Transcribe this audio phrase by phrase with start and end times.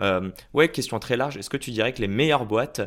[0.00, 1.36] Euh, ouais, question très large.
[1.36, 2.80] Est-ce que tu dirais que les meilleures boîtes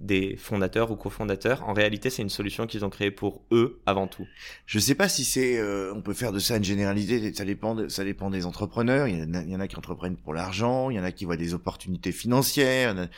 [0.00, 4.08] des fondateurs ou cofondateurs, en réalité, c'est une solution qu'ils ont créée pour eux avant
[4.08, 4.26] tout?
[4.66, 7.32] Je sais pas si c'est, euh, on peut faire de ça une généralité.
[7.34, 9.06] Ça dépend, de, ça dépend des entrepreneurs.
[9.06, 11.04] Il y, en a, il y en a qui entreprennent pour l'argent, il y en
[11.04, 13.08] a qui voient des opportunités financières.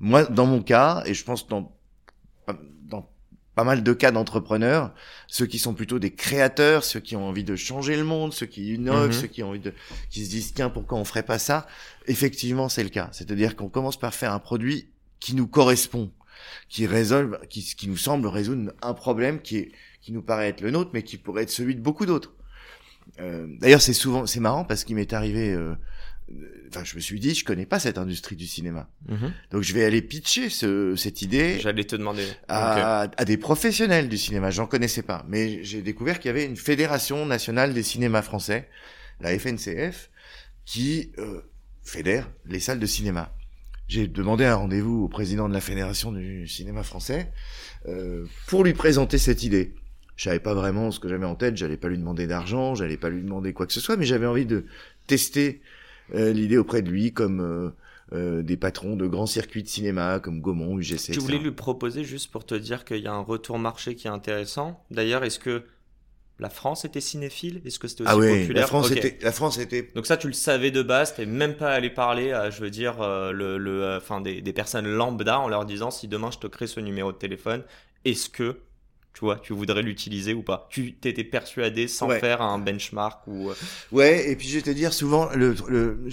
[0.00, 1.72] Moi, dans mon cas, et je pense dans
[2.48, 2.54] dans
[3.58, 4.94] pas mal de cas d'entrepreneurs,
[5.26, 8.46] ceux qui sont plutôt des créateurs, ceux qui ont envie de changer le monde, ceux
[8.46, 9.20] qui innovent, mm-hmm.
[9.20, 9.74] ceux qui ont envie de,
[10.10, 11.66] qui se disent tiens pourquoi on ferait pas ça?
[12.06, 13.08] Effectivement, c'est le cas.
[13.10, 16.12] C'est-à-dire qu'on commence par faire un produit qui nous correspond,
[16.68, 19.72] qui résolve, qui, qui nous semble résoudre un problème qui est,
[20.02, 22.34] qui nous paraît être le nôtre, mais qui pourrait être celui de beaucoup d'autres.
[23.18, 25.74] Euh, D'ailleurs, c'est souvent, c'est marrant parce qu'il m'est arrivé euh,
[26.68, 28.90] enfin je me suis dit je connais pas cette industrie du cinéma.
[29.08, 29.32] Mhm.
[29.50, 32.24] donc je vais aller pitcher ce, cette idée j'allais te demander.
[32.48, 34.50] à, à, des professionnels du cinéma.
[34.50, 35.24] J'en connaissais pas.
[35.28, 38.68] Mais j'ai découvert qu'il y avait une fédération nationale des cinémas français
[39.20, 40.10] la FNCF
[40.64, 41.40] qui euh,
[41.82, 43.34] fédère les salles de cinéma.
[43.88, 47.32] J'ai demandé un rendez-vous au président de la fédération du cinéma français
[47.86, 49.74] euh, pour lui présenter cette idée.
[50.16, 52.96] Je savais pas vraiment ce que j'avais en tête, j'allais pas lui demander d'argent, j'allais
[52.96, 54.66] pas lui demander quoi que ce soit, mais j'avais envie de
[55.06, 55.62] tester
[56.12, 57.70] l'idée auprès de lui comme euh,
[58.12, 61.12] euh, des patrons de grands circuits de cinéma comme Gaumont, UGC.
[61.12, 64.06] Tu voulais lui proposer juste pour te dire qu'il y a un retour marché qui
[64.06, 64.84] est intéressant.
[64.90, 65.64] D'ailleurs, est-ce que
[66.38, 67.60] la France était cinéphile?
[67.64, 68.62] Est-ce que c'était aussi ah oui, populaire?
[68.62, 69.90] la France était, la France était.
[69.94, 71.14] Donc ça, tu le savais de base.
[71.14, 75.40] T'es même pas allé parler, à, je veux dire, le, le, des, des personnes lambda
[75.40, 77.62] en leur disant si demain je te crée ce numéro de téléphone,
[78.04, 78.60] est-ce que
[79.18, 83.50] tu vois, tu voudrais l'utiliser ou pas Tu t'étais persuadé sans faire un benchmark ou
[83.50, 83.54] euh,
[83.90, 86.08] Ouais, et puis je vais te dire souvent le, le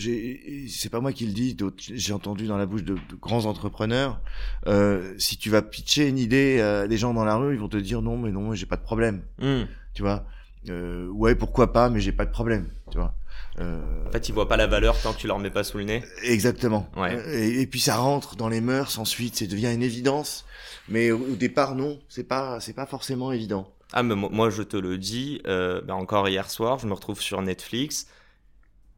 [0.67, 4.19] c'est pas moi qui le dis, j'ai entendu dans la bouche de, grands entrepreneurs
[4.65, 7.69] euh, si tu vas pitcher une idée à des gens dans la rue, ils vont
[7.69, 9.21] te dire non mais non, j'ai pas de problème.
[9.39, 9.65] Hmm.
[9.93, 10.25] Tu vois
[10.69, 13.13] euh, ouais, pourquoi pas, mais j'ai pas de problème, tu vois.
[13.59, 13.79] Euh...
[14.07, 15.85] En fait, ils voient pas la valeur tant que tu leur mets pas sous le
[15.85, 16.03] nez.
[16.23, 16.89] Exactement.
[16.97, 17.15] Ouais.
[17.33, 20.45] Et, et, puis ça rentre dans les mœurs ensuite, ça devient une évidence.
[20.89, 23.71] Mais au départ, non, c'est pas, c'est pas forcément évident.
[23.93, 27.21] Ah, mais moi, je te le dis, euh, bah, encore hier soir, je me retrouve
[27.21, 28.07] sur Netflix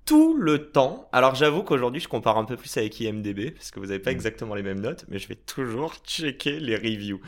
[0.08, 1.10] tout le temps.
[1.12, 4.12] Alors j'avoue qu'aujourd'hui je compare un peu plus avec IMDB parce que vous n'avez pas
[4.12, 4.16] mm.
[4.16, 7.20] exactement les mêmes notes, mais je vais toujours checker les reviews.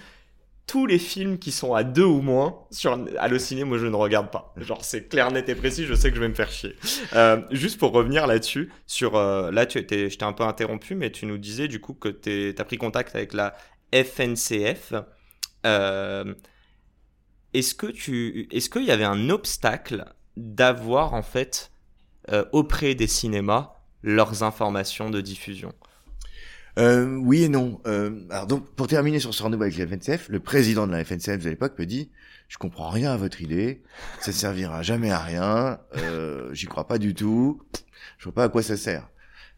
[0.69, 4.29] Tous les films qui sont à deux ou moins sur Allociné, moi je ne regarde
[4.29, 4.53] pas.
[4.55, 6.75] Genre c'est clair, net et précis, je sais que je vais me faire chier.
[7.13, 10.93] Euh, juste pour revenir là-dessus, sur euh, là tu étais, je t'ai un peu interrompu,
[10.93, 13.55] mais tu nous disais du coup que tu as pris contact avec la
[13.91, 14.93] FNCF.
[15.65, 16.35] Euh,
[17.55, 20.05] est-ce que tu, est-ce qu'il y avait un obstacle
[20.37, 21.71] d'avoir en fait
[22.51, 25.73] auprès des cinémas leurs informations de diffusion?
[26.77, 27.81] Euh, oui et non.
[28.29, 31.43] alors donc, pour terminer sur ce rendez-vous avec la FNCF, le président de la FNCF
[31.43, 32.09] de l'époque me dit
[32.47, 33.83] je comprends rien à votre idée,
[34.21, 35.79] ça servira jamais à rien,
[36.51, 37.61] j'y crois pas du tout,
[38.17, 39.07] je vois pas à quoi ça sert.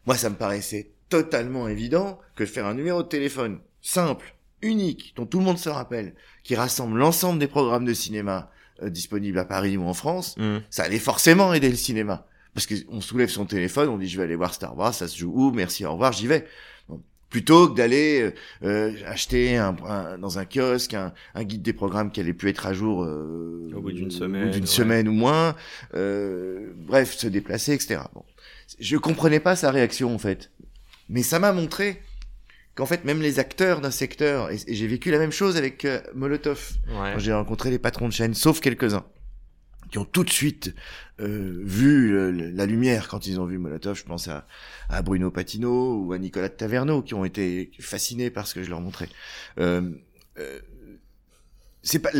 [0.06, 5.26] Moi, ça me paraissait totalement évident que faire un numéro de téléphone simple, unique, dont
[5.26, 8.50] tout le monde se rappelle, qui rassemble l'ensemble des programmes de cinéma
[8.82, 10.58] euh, disponibles à Paris ou en France, mm.
[10.70, 12.26] ça allait forcément aider le cinéma.
[12.54, 15.18] Parce qu'on soulève son téléphone, on dit je vais aller voir Star Wars, ça se
[15.18, 16.46] joue où, merci, au revoir, j'y vais.
[17.32, 18.30] Plutôt que d'aller euh,
[18.62, 19.74] euh, acheter un,
[20.18, 21.12] dans un kiosque un,
[21.42, 25.08] guide des programmes qui allait plus être à jour au bout d'une semaine, d'une semaine
[25.08, 25.56] ou moins,
[25.92, 28.02] bref, se déplacer, etc.
[28.14, 28.22] Bon.
[28.78, 30.50] Je comprenais pas sa réaction en fait,
[31.08, 32.02] mais ça m'a montré
[32.74, 36.00] qu'en fait même les acteurs d'un secteur, et, j'ai vécu la même chose avec euh,
[36.14, 39.04] Molotov, quand j'ai rencontré les patrons de chaîne, sauf quelques-uns,
[39.92, 40.74] qui ont tout de suite
[41.20, 43.96] euh, vu la lumière quand ils ont vu Molotov.
[43.96, 44.46] Je pense à,
[44.88, 48.64] à, Bruno Patino ou à Nicolas de Taverneau, qui ont été fascinés par ce que
[48.64, 49.08] je leur montrais.
[49.60, 49.92] Euh,
[50.38, 50.58] euh
[51.84, 52.10] c'est pas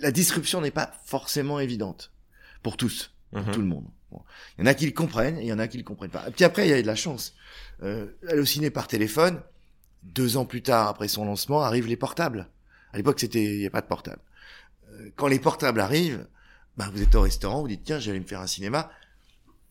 [0.00, 2.12] la disruption n'est pas forcément évidente
[2.64, 3.52] pour tous, pour mhm.
[3.52, 3.86] tout le monde.
[4.58, 6.10] Il y en a qui le comprennent, et il y en a qui le comprennent
[6.10, 6.28] pas.
[6.28, 7.34] Et puis après, il y a de la chance.
[7.82, 8.08] Euh,
[8.74, 9.40] par téléphone,
[10.02, 12.48] deux ans plus tard, après son lancement, arrivent les portables.
[12.92, 14.20] À l'époque, c'était, il n'y a pas de portable.
[14.90, 16.26] Euh, quand les portables arrivent,
[16.76, 18.90] ben, vous êtes au restaurant, vous dites, tiens, j'allais me faire un cinéma.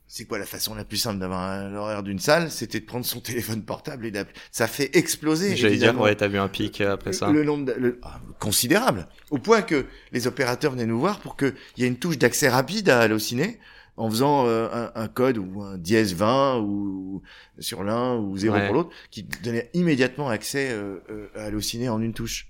[0.08, 2.52] C'est quoi la façon la plus simple d'avoir l'horaire d'une salle?
[2.52, 4.36] C'était de prendre son téléphone portable et d'appeler.
[4.52, 5.56] Ça fait exploser.
[5.56, 7.32] J'allais dire, ouais, t'as vu un pic euh, après ça.
[7.32, 7.72] Le nombre,
[8.04, 9.08] ah, considérable.
[9.30, 12.50] Au point que les opérateurs venaient nous voir pour qu'il y ait une touche d'accès
[12.50, 13.58] rapide à Allociné
[13.98, 17.22] en faisant euh, un, un code ou un dièse 20 ou
[17.60, 18.66] sur l'un ou 0 Ouais.
[18.66, 22.48] pour l'autre, qui donnait immédiatement accès euh, euh, à Allociné en une touche.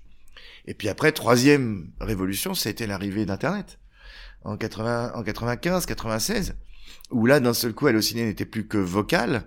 [0.66, 3.78] Et puis après, troisième révolution, ça a été l'arrivée d'Internet
[4.44, 6.54] en 80, en 95, 96,
[7.10, 9.44] où là, d'un seul coup, Allociné n'était plus que vocal,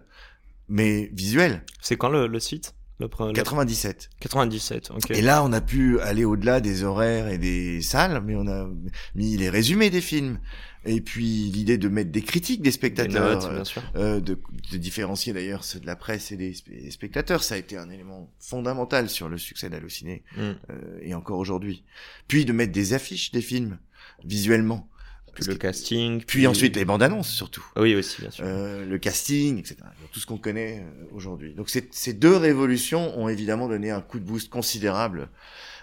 [0.70, 1.64] mais visuel.
[1.82, 4.10] C'est quand le, le site le, le- 97.
[4.22, 5.12] 97, ok.
[5.12, 8.70] Et là, on a pu aller au-delà des horaires et des salles, mais on a
[9.16, 10.40] mis les résumés des films.
[10.86, 13.82] Et puis l'idée de mettre des critiques des Des spectateurs, notes, bien sûr.
[13.98, 14.40] euh, de,
[14.72, 17.90] de différencier d'ailleurs ceux de la presse et des des spectateurs, ça a été un
[17.90, 20.42] élément fondamental sur le succès d'Allociné, Mm.
[20.70, 21.84] euh, et encore aujourd'hui.
[22.28, 23.78] Puis de mettre des affiches des films,
[24.24, 24.88] visuellement.
[25.34, 26.24] Puis le casting.
[26.24, 27.66] puis ensuite les bandes annonces surtout.
[27.76, 28.46] Oui, aussi, bien sûr.
[28.48, 29.76] Euh, le casting, etc.
[30.14, 31.54] Tout ce qu'on connaît euh, aujourd'hui.
[31.54, 35.28] Donc ces, ces deux révolutions ont évidemment donné un coup de boost considérable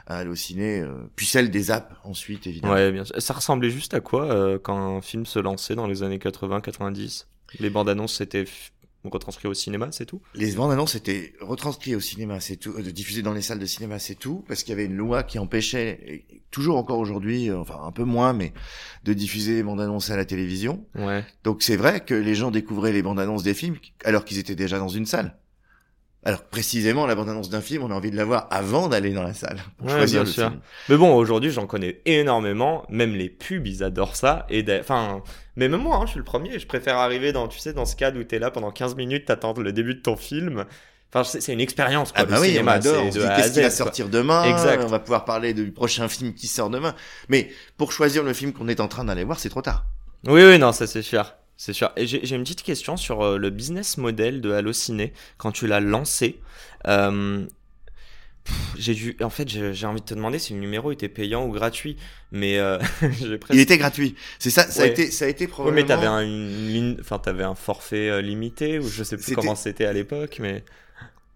[0.06, 2.74] à Allociné, euh, puis celle des apps ensuite évidemment.
[2.74, 3.20] Ouais, bien sûr.
[3.20, 7.26] Ça ressemblait juste à quoi euh, quand un film se lançait dans les années 80-90
[7.60, 8.44] Les bandes annonces c'était
[9.04, 10.20] f- retranscrit au cinéma, c'est tout?
[10.34, 13.66] Les bandes annonces étaient retranscrites au cinéma, c'est tout, euh, diffusées dans les salles de
[13.66, 17.50] cinéma, c'est tout, parce qu'il y avait une loi qui empêchait, et toujours encore aujourd'hui,
[17.50, 18.52] euh, enfin un peu moins, mais
[19.04, 20.84] de diffuser les bandes annonces à la télévision.
[20.94, 21.24] Ouais.
[21.44, 24.54] Donc c'est vrai que les gens découvraient les bandes annonces des films alors qu'ils étaient
[24.54, 25.36] déjà dans une salle.
[26.24, 29.12] Alors précisément la bande annonce d'un film, on a envie de la voir avant d'aller
[29.12, 30.48] dans la salle pour Ouais, choisir bien le sûr.
[30.50, 30.60] film.
[30.88, 32.84] Mais bon, aujourd'hui, j'en connais énormément.
[32.88, 34.46] Même les pubs, ils adorent ça.
[34.48, 35.22] Et enfin,
[35.56, 36.58] mais même moi, hein, je suis le premier.
[36.60, 39.24] Je préfère arriver dans, tu sais, dans ce cadre où t'es là pendant 15 minutes,
[39.24, 40.64] t'attends le début de ton film.
[41.14, 42.20] Enfin, c'est une expérience, quoi.
[42.22, 42.94] Ah le bah oui, cinéma, adore.
[42.94, 44.44] c'est On se de dit A à qu'est-ce qui va sortir demain?
[44.44, 44.82] Exact.
[44.84, 46.94] On va pouvoir parler du prochain film qui sort demain.
[47.28, 49.84] Mais pour choisir le film qu'on est en train d'aller voir, c'est trop tard.
[50.26, 51.34] Oui, oui, non, ça c'est sûr.
[51.64, 51.92] C'est sûr.
[51.96, 55.78] Et j'ai une petite question sur euh, le business model de Allociné quand tu l'as
[55.78, 56.40] lancé.
[56.88, 57.46] Euh,
[58.76, 61.52] j'ai dû, en fait, j'ai envie de te demander si le numéro était payant ou
[61.52, 61.96] gratuit,
[62.32, 62.78] mais euh,
[63.40, 63.54] presque.
[63.54, 64.16] Il était gratuit.
[64.40, 65.80] C'est ça, ça a été, ça a été Oui, probablement.
[65.80, 69.54] mais t'avais un, une enfin t'avais un forfait euh, limité ou je sais plus comment
[69.54, 70.64] c'était à l'époque, mais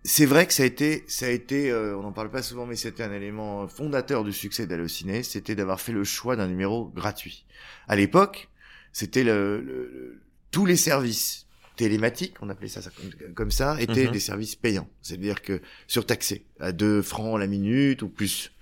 [0.02, 2.66] C'est vrai que ça a été, ça a été, euh, on n'en parle pas souvent,
[2.66, 6.86] mais c'était un élément fondateur du succès d'Allociné, c'était d'avoir fait le choix d'un numéro
[6.86, 7.44] gratuit.
[7.86, 8.48] À l'époque,
[8.98, 10.20] c'était le, le- le-
[10.50, 11.46] tous les services
[11.76, 14.12] télématiques, on appelait ça, ça comme, comme ça, étaient Mhm.
[14.12, 14.88] des services payants.
[15.02, 18.52] C'est-à-dire que surtaxés à 2 francs la minute ou plus.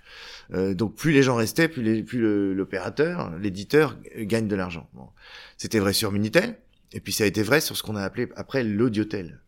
[0.53, 4.89] Euh, donc plus les gens restaient, plus, les- plus le- l'opérateur, l'éditeur gagne de l'argent.
[4.93, 5.07] Bon.
[5.55, 6.57] C'était vrai sur Minitel,
[6.91, 9.39] et puis ça a été vrai sur ce qu'on a appelé après l'audiotel.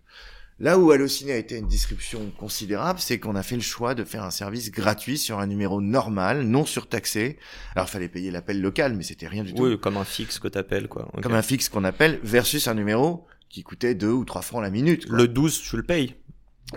[0.59, 4.03] Là où Allociné a été une disruption considérable, c'est qu'on a fait le choix de
[4.03, 7.37] faire un service gratuit sur un numéro normal, non surtaxé.
[7.75, 9.63] Alors, il fallait payer l'appel local, mais c'était rien du tout.
[9.63, 11.11] oui, comme un fixe que t'appelles quoi.
[11.21, 14.71] Comme un fixe qu'on appelle, versus un numéro qui coûtait 2 ou 3 francs la
[14.71, 15.05] minute.
[15.07, 15.17] quoi.
[15.17, 16.15] Le 12, tu le payes.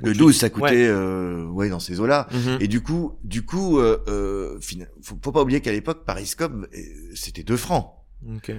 [0.02, 2.28] Le tu- 12, ça coûtait, euh, ouais, dans ces eaux-là.
[2.32, 2.58] Mhm.
[2.60, 4.58] Et du coup, du coup, euh, euh,
[5.02, 6.78] faut, faut pas oublier qu'à l'époque, Pariscope, euh,
[7.14, 7.92] c'était 2 francs.
[8.36, 8.52] Ok.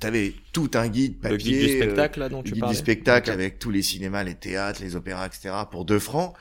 [0.00, 1.38] T'avais tout un guide Le papier.
[1.38, 2.74] guide du euh, spectacle là dont le tu guide parlais.
[2.76, 5.54] du spectacle avec tous les cinémas, les théâtres, les opéras, etc.
[5.70, 6.34] pour 2 francs,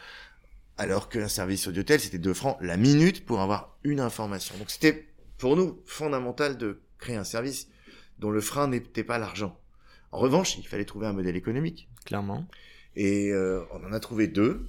[0.77, 4.55] alors qu'un service audiotel, c'était 2 francs la minute pour avoir une information.
[4.57, 7.67] Donc c'était, pour nous, fondamental de créer un service
[8.19, 9.57] dont le frein n'était pas l'argent.
[10.11, 11.87] En revanche, il fallait trouver un modèle économique.
[12.05, 12.45] Clairement.
[12.95, 14.67] Et euh, on en a trouvé deux,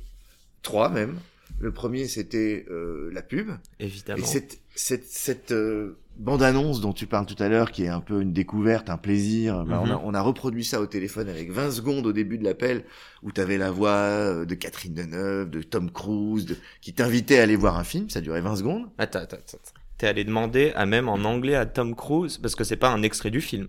[0.62, 1.18] trois même.
[1.60, 3.50] Le premier, c'était euh, la pub.
[3.80, 4.22] Évidemment.
[4.22, 8.00] Et cette, cette, cette euh, bande-annonce dont tu parles tout à l'heure, qui est un
[8.00, 10.00] peu une découverte, un plaisir, bah, on, a, Mhm.
[10.04, 12.84] on a reproduit ça au téléphone avec 20 secondes au début de l'appel,
[13.22, 17.38] où tu avais la voix euh, de Catherine Deneuve, de Tom Cruise, de, qui t'invitait
[17.38, 18.86] à aller voir un film, ça durait 20 secondes.
[18.98, 19.58] Attends, attends, attends.
[19.96, 23.02] T'es allé demander à même en anglais à Tom Cruise parce que c'est pas un
[23.02, 23.68] extrait du film.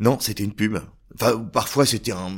[0.00, 0.76] Non, c'était une pub.
[1.14, 2.30] Enfin, parfois c'était un,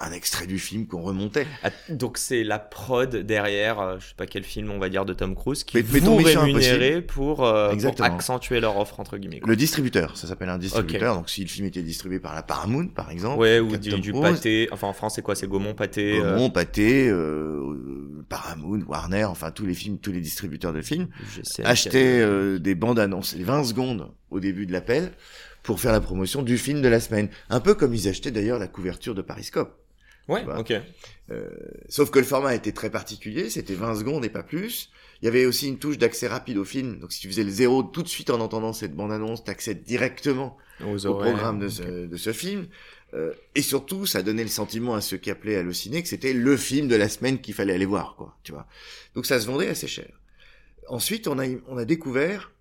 [0.00, 1.46] un extrait du film qu'on remontait.
[1.62, 5.04] Ah, Donc c'est la prod derrière, euh, je sais pas quel film on va dire
[5.04, 9.40] de Tom Cruise qui Mais- vous rémunérait pour, euh, pour accentuer leur offre entre guillemets.
[9.40, 9.48] quoi.
[9.48, 11.14] Le distributeur, ça s'appelle un distributeur.
[11.14, 14.12] Donc si le film était distribué par la Paramount, par exemple, Ouais, ou du, du
[14.12, 14.68] Cruise, pâté.
[14.72, 16.18] Enfin en France c'est quoi C'est Gaumont pâté.
[16.20, 21.08] euh, Gaumont, Pathé, euh, Paramount, Warner, enfin tous les films, tous les distributeurs de films,
[21.62, 25.12] achetaient des bandes annonces, les 20 secondes au début de l'appel,
[25.62, 27.28] pour faire la promotion du film de la semaine.
[27.48, 29.78] Un peu comme ils achetaient d'ailleurs la couverture de Pariscope.
[30.28, 30.60] Ouais, Voilà.
[30.60, 30.72] ok.
[31.30, 31.48] Euh,
[31.88, 34.90] sauf que le format était très particulier, c'était 20 secondes et pas plus.
[35.22, 37.50] Il y avait aussi une touche d'accès rapide au film, donc si tu faisais le
[37.50, 42.06] zéro tout de suite en entendant cette bande-annonce, t'accèdes directement Aux au programme de ce,
[42.06, 42.66] de ce film.
[43.14, 46.56] Euh, et surtout, ça donnait le sentiment à ceux qui appelaient Allociné que c'était le
[46.56, 48.36] film de la semaine qu'il fallait aller voir, quoi.
[48.42, 48.66] Tu vois.
[49.14, 50.08] Donc ça se vendait assez cher.
[50.88, 52.52] Ensuite, on a, on a découvert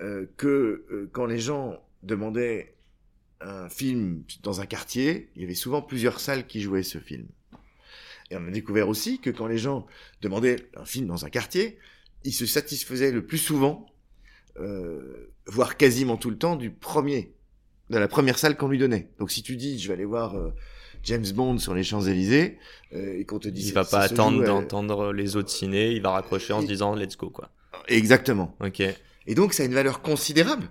[0.00, 2.73] euh, que euh, quand les gens demandaient
[3.40, 7.26] un film dans un quartier, il y avait souvent plusieurs salles qui jouaient ce film.
[8.30, 9.86] Et on a découvert aussi que quand les gens
[10.22, 11.78] demandaient un film dans un quartier,
[12.24, 13.86] ils se satisfaisaient le plus souvent,
[14.58, 17.34] euh, voire quasiment tout le temps, du premier
[17.90, 19.10] de la première salle qu'on lui donnait.
[19.18, 20.54] Donc si tu dis, je vais aller voir euh,
[21.02, 22.58] James Bond sur les Champs-Élysées,
[22.94, 23.68] euh, et qu'on te dit...
[23.68, 27.16] Il va pas attendre d'entendre les autres ciné, il va raccrocher en se disant let's
[27.16, 27.50] go quoi.
[27.88, 28.56] Exactement.
[28.60, 28.82] Ok.
[29.26, 30.68] Et donc, ça a une valeur considérable.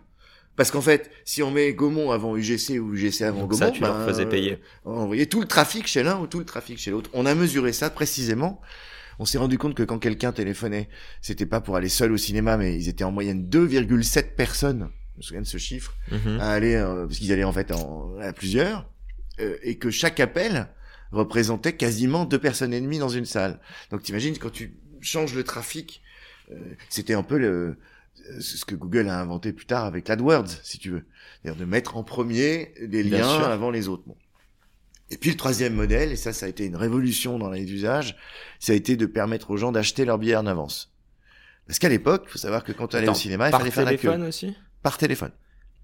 [0.55, 3.71] Parce qu'en fait, si on met Gaumont avant UGC ou UGC avant Donc Gaumont, ça,
[3.71, 4.59] tu leur ben, faisais payer.
[4.85, 7.09] On envoyait tout le trafic chez l'un ou tout le trafic chez l'autre.
[7.13, 8.61] On a mesuré ça précisément.
[9.19, 10.89] On s'est rendu compte que quand quelqu'un téléphonait,
[11.21, 14.89] c'était pas pour aller seul au cinéma, mais ils étaient en moyenne 2,7 personnes.
[15.13, 15.95] Je me souviens de ce chiffre.
[16.11, 16.39] Mhm.
[16.39, 18.87] À aller, euh, parce qu'ils allaient en fait en, à plusieurs.
[19.39, 20.67] euh, et que chaque appel
[21.11, 23.59] représentait quasiment deux personnes et demie dans une salle.
[23.91, 26.01] Donc t'imagines quand tu changes le trafic,
[26.51, 26.55] euh,
[26.89, 27.77] c'était un peu le, euh,
[28.39, 31.05] ce que Google a inventé plus tard avec l'AdWords, si tu veux.
[31.41, 33.47] C'est-à-dire de mettre en premier des Bien liens sûr.
[33.47, 34.03] avant les autres.
[34.05, 34.15] Bon.
[35.09, 38.15] Et puis le troisième modèle, et ça, ça a été une révolution dans les usages,
[38.59, 40.91] ça a été de permettre aux gens d'acheter leur billet en avance.
[41.67, 43.71] Parce qu'à l'époque, il faut savoir que quand tu allais au cinéma, il Par fallait
[43.71, 44.27] faire la téléphone queue.
[44.27, 44.55] aussi?
[44.81, 45.31] Par téléphone.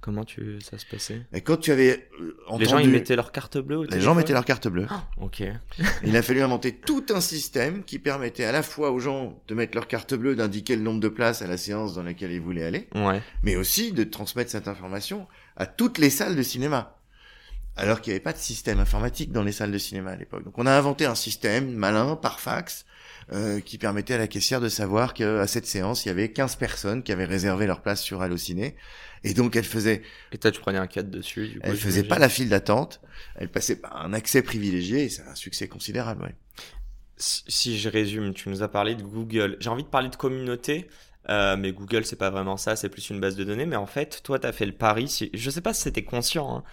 [0.02, 1.22] Comment tu ça se passait?
[1.34, 2.10] Et quand tu avais
[2.48, 2.64] entendu...
[2.64, 4.88] Les gens ils mettaient leur carte bleue les gens mettaient leur carte bleue.
[4.90, 5.44] Ah, Ok.
[6.04, 9.56] Il a fallu inventer tout un système qui permettait à la fois aux gens de
[9.56, 12.40] mettre leur carte bleue, d'indiquer le nombre de places à la séance dans laquelle ils
[12.42, 13.22] voulaient aller, Ouais.
[13.44, 15.28] mais aussi de transmettre cette information
[15.58, 16.96] à toutes les salles de cinéma.
[17.76, 20.44] Alors qu'il n'y avait pas de système informatique dans les salles de cinéma à l'époque.
[20.44, 22.86] Donc on a inventé un système malin par fax
[23.32, 26.56] euh, qui permettait à la caissière de savoir qu'à cette séance, il y avait 15
[26.56, 28.76] personnes qui avaient réservé leur place sur Allociné.
[29.24, 31.68] Et donc elle faisait, Et toi tu prenais un 4 dessus du coup.
[31.68, 33.02] elle faisait pas la file d'attente,
[33.36, 36.24] elle passait par un accès privilégié et c'est un succès considérable.
[36.24, 36.36] Ouais.
[37.18, 39.58] Si, si je résume, tu nous as parlé de Google.
[39.60, 40.88] J'ai envie de parler de communauté,
[41.30, 43.66] euh, mais Google, c'est pas vraiment ça, c'est plus une base de données.
[43.66, 45.08] Mais en fait, toi, t'as fait le pari.
[45.08, 46.58] Si, je sais pas si c'était conscient.
[46.58, 46.64] Hein,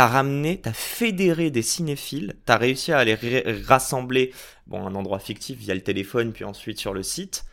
[0.00, 2.32] t'as ramené, t'as fédéré des cinéphiles.
[2.46, 4.32] T'as réussi à les ra- rassembler,
[4.66, 7.44] bon, un endroit fictif via le téléphone, puis ensuite sur le site.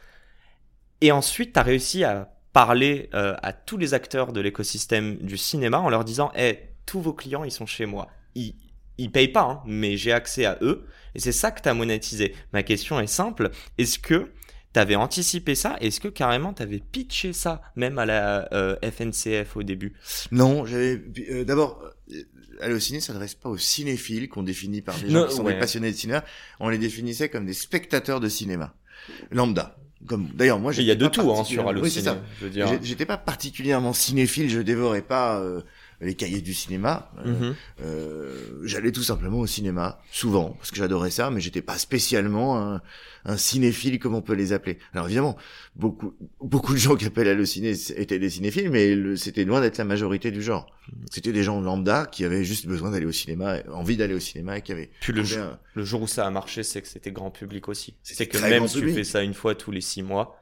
[1.01, 5.79] Et ensuite, t'as réussi à parler euh, à tous les acteurs de l'écosystème du cinéma
[5.79, 8.07] en leur disant, hey, tous vos clients, ils sont chez moi.
[8.33, 8.55] Ils,
[8.97, 10.85] ils payent pas, hein, mais j'ai accès à eux.
[11.15, 12.33] Et c'est ça que tu as monétisé.
[12.53, 13.51] Ma question est simple.
[13.77, 14.31] Est-ce que
[14.73, 15.75] tu avais anticipé ça?
[15.81, 19.97] Est-ce que carrément tu avais pitché ça, même à la euh, FNCF au début?
[20.31, 22.23] Non, j'avais euh, d'abord euh,
[22.61, 25.53] Allociné s'adresse pas aux cinéphiles qu'on définit par des gens Non, qui sont ouais.
[25.53, 26.23] des passionnés de cinéma.
[26.59, 28.73] On les définissait comme des spectateurs de cinéma,
[29.31, 29.77] lambda.
[30.05, 32.59] Comme d'ailleurs moi Il y a de tout hein, sur particulièrement- Oui, c'est Allociné.
[32.63, 32.67] ça.
[32.79, 35.61] J'ai- J'étais pas particulièrement cinéphile, je dévorais pas euh,
[36.01, 37.11] les cahiers du cinéma.
[37.25, 37.55] Euh, Mhm.
[37.81, 42.57] euh, J'allais tout simplement au cinéma, souvent, parce que j'adorais ça, mais j'étais pas spécialement
[42.59, 42.81] un,
[43.25, 44.77] un cinéphile comme on peut les appeler.
[44.93, 45.37] Alors évidemment,
[45.75, 49.77] beaucoup, beaucoup de gens qui appellent Allociné étaient des cinéphiles, mais le- c'était loin d'être
[49.77, 50.67] la majorité du genre.
[51.11, 54.57] C'était des gens lambda qui avaient juste besoin d'aller au cinéma, envie d'aller au cinéma
[54.57, 56.81] et qui avaient Puis le, trouvé jour- un- le jour où ça a marché, c'est
[56.81, 57.95] que c'était grand public aussi.
[58.03, 60.39] C'est que même si tu fais ça une fois tous les six mois,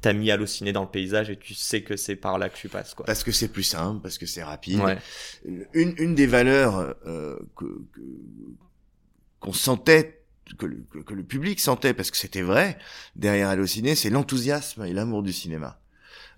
[0.00, 2.68] t'as mis Allociné dans le paysage et tu sais que c'est par là que tu
[2.68, 2.94] passes.
[2.94, 3.04] Quoi.
[3.06, 4.80] parce que c'est plus simple, parce que c'est rapide.
[4.80, 4.98] Ouais.
[5.74, 8.00] une, une des valeurs euh, que, que-
[9.40, 10.22] qu'on sentait,
[10.58, 12.78] que le, que- que le public sentait, parce que c'était vrai,
[13.16, 15.80] derrière Allociné, c'est l'enthousiasme et l'amour du cinéma.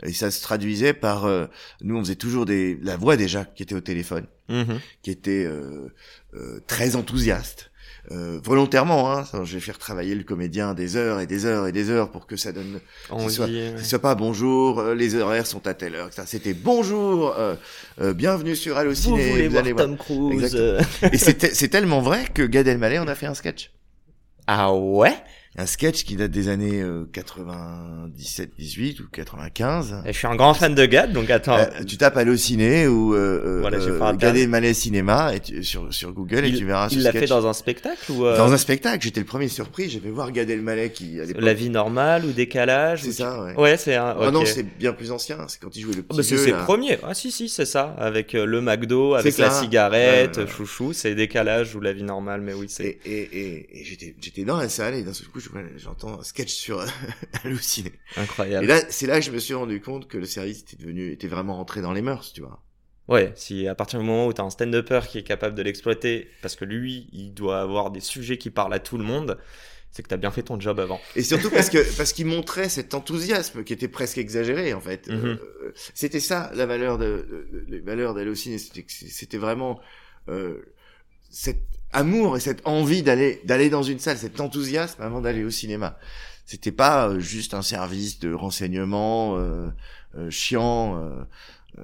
[0.02, 1.46] Et ça se traduisait par, euh,
[1.82, 4.80] nous on faisait toujours des, la voix déjà qui était au téléphone, Mhm.
[5.02, 5.88] qui était euh,
[6.34, 7.69] euh, très enthousiaste.
[8.12, 11.68] Euh, volontairement, hein, ça, je vais faire travailler le comédien des heures et des heures
[11.68, 13.74] et des heures pour que ça donne On soit- ouais.
[13.78, 16.08] ce soit pas bonjour, euh, les horaires sont à telle heure.
[16.08, 16.22] etc.
[16.26, 17.54] C'était bonjour, euh,
[18.00, 19.30] euh, bienvenue sur Vous Allociné.
[19.30, 19.86] voulez vous voir allez voir.
[19.86, 20.56] Tom Cruise
[21.12, 23.70] Et c'est tellement vrai que Gad Elmaleh en a fait un sketch.
[24.48, 25.14] Ah ouais?
[25.58, 30.02] Un sketch qui date des années euh, 97-18 ou 95.
[30.06, 31.58] Je suis un grand fan de Gad, donc attends.
[31.58, 34.36] Euh, tu tapes Allociné ou euh, Voilà, euh, Gad test.
[34.44, 37.26] Elmaleh cinéma et tu- sur, sur Google et il tu verras ce il l'a fait
[37.26, 40.48] dans un spectacle ou euh, Dans un spectacle, j'étais le premier surpris, j'avais voir Gad
[40.48, 43.54] Elmaleh qui à La vie normale ou décalage c'est ou- ça ouais.
[43.56, 44.14] Ouais, c'est un.
[44.20, 46.36] Ah non, c'est bien plus ancien, c'est quand il jouait le Ah petit bah, c'est
[46.38, 46.98] ses premiers.
[47.02, 47.96] Ah si si, c'est ça.
[47.98, 49.60] Avec le McDo, avec la ça.
[49.62, 50.56] cigarette, Ouais, ouais, ouais.
[50.56, 52.84] chouchou, c'est décalage ou la vie normale, mais oui, c'est.
[52.84, 56.20] Et, et, et, et j'étais, j'étais dans la salle et d'un seul coup, je- j'entends
[56.20, 56.84] un sketch sur
[57.44, 57.92] Allociné.
[58.16, 58.66] Et Incroyable.
[58.66, 61.28] là, c'est là que je me suis rendu compte que le service était devenu, était
[61.28, 62.62] vraiment rentré dans les mœurs, tu vois.
[63.08, 66.28] Ouais, si à partir du moment où t'as un stand-upper qui est capable de l'exploiter,
[66.42, 69.36] parce que lui, il doit avoir des sujets qui parlent à tout le monde,
[69.90, 71.00] c'est que t'as bien fait ton job avant.
[71.16, 75.08] Et surtout parce que parce qu'il montrait cet enthousiasme qui était presque exagéré en fait.
[75.08, 75.24] Mhm.
[75.26, 79.80] Euh, c'était ça la valeur de, les valeurs c'était c'était vraiment
[80.28, 80.60] euh,
[81.30, 81.58] cet
[81.92, 85.98] amour et cette envie d'aller d'aller dans une salle, cet enthousiasme avant d'aller au cinéma.
[86.46, 89.68] C'était pas euh, juste un service de renseignement euh,
[90.16, 90.96] euh, chiant.
[90.98, 91.22] euh,
[91.78, 91.82] euh,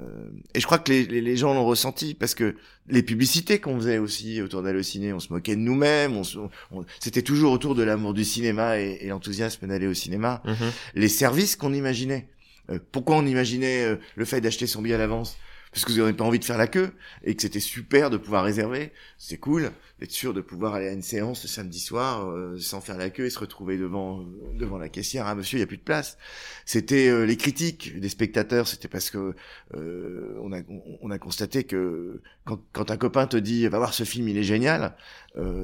[0.54, 2.56] et je crois que les, les, les gens l'ont ressenti parce que
[2.88, 6.22] les publicités qu'on faisait aussi autour d'Allociné, on se moquait de nous-mêmes, on,
[6.72, 10.42] on- c'était toujours autour de l'amour du cinéma et, et l'enthousiasme d'aller au cinéma.
[10.94, 12.28] les services qu'on imaginait.
[12.70, 15.36] Euh, pourquoi on imaginait euh, le fait d'acheter son billet à l'avance?
[15.76, 16.90] Parce que vous n'avez pas envie de faire la queue
[17.23, 18.92] et que c'était super de pouvoir réserver.
[19.18, 22.80] C'est cool d'être sûr de pouvoir aller à une séance le samedi soir euh, sans
[22.80, 25.26] faire la queue et se retrouver devant devant la caissière.
[25.26, 26.16] Ah monsieur, il y a plus de place.
[26.64, 28.66] C'était euh, les critiques des spectateurs.
[28.66, 29.35] C'était parce que
[29.75, 30.62] euh, on a
[31.02, 34.38] on a constaté que quand quand un copain te dit va voir ce film, il
[34.38, 34.97] est génial,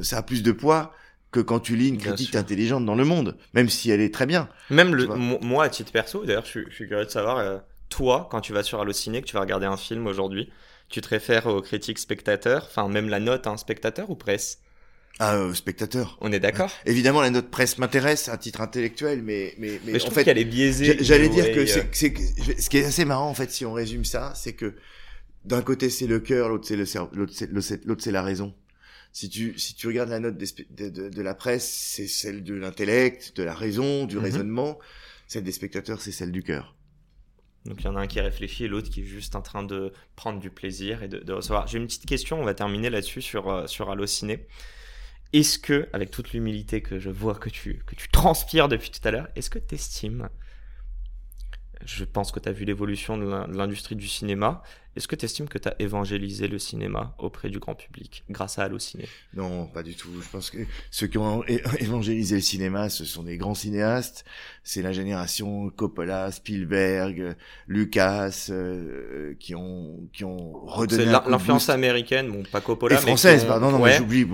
[0.02, 0.92] ça a plus de poids
[1.32, 4.26] que quand tu lis une critique intelligente dans le monde, même si elle est très
[4.26, 4.48] bien.
[4.68, 7.58] Même le, moi, à titre perso, d'ailleurs, je, je, suis curieux de savoir, euh,
[7.92, 10.50] toi, quand tu vas sur Allociné, que tu vas regarder un film aujourd'hui,
[10.88, 14.60] tu te réfères aux critiques spectateurs, enfin même la note, hein, spectateur ou presse?
[15.18, 16.16] Ah, euh, spectateur.
[16.22, 16.72] On est d'accord?
[16.86, 20.38] Évidemment, la note presse m'intéresse à titre intellectuel, mais mais mais, je en fait, qu'elle
[20.38, 20.96] est biaisée.
[21.00, 21.82] J'allais dire que euh.
[21.92, 22.16] c'est
[22.58, 24.74] ce qui est assez marrant en fait, si on résume ça, c'est que
[25.44, 28.54] d'un côté c'est le cœur, l'autre c'est le l'autre c'est l'autre c'est la raison
[29.12, 32.54] si tu si tu regardes la note de, de, de la presse, c'est celle de
[32.54, 34.22] l'intellect, de la raison, du mhm.
[34.22, 34.78] raisonnement.
[35.28, 36.74] Celle des spectateurs, c'est celle du cœur.
[37.64, 39.62] Donc il y en a un qui réfléchit et l'autre qui est juste en train
[39.62, 41.66] de prendre du plaisir et de, recevoir.
[41.68, 44.46] J'ai une petite question, on va terminer là-dessus sur, euh, sur Allociné.
[45.32, 49.06] Est-ce que, avec toute l'humilité que je vois que tu, que tu transpires depuis tout
[49.06, 50.28] à l'heure, est-ce que tu estimes,
[51.84, 54.62] je pense que tu as vu l'évolution de l'industrie du cinéma,
[54.94, 58.58] est-ce que tu estimes que tu as évangélisé le cinéma auprès du grand public grâce
[58.58, 59.08] à Allociné?
[59.32, 60.10] Non, pas du tout.
[60.20, 60.58] Je pense que
[60.90, 61.42] ceux qui ont
[61.78, 64.26] évangélisé le cinéma, ce sont des grands cinéastes.
[64.64, 67.34] C'est la génération Coppola, Spielberg,
[67.66, 73.44] Lucas, euh, qui ont qui ont redonné l'influence américaine, bon pas Coppola, et française.
[73.44, 74.26] pardon, non, mais j'oublie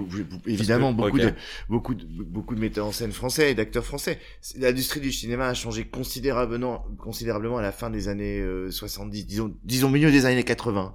[0.47, 1.33] évidemment beaucoup de
[1.69, 4.19] beaucoup de beaucoup de metteurs en scène français et d'acteurs français.
[4.59, 9.57] L'industrie du cinéma a changé considérablement considérablement à la fin des années 70, euh, disons
[9.65, 10.95] disons milieu des années 80,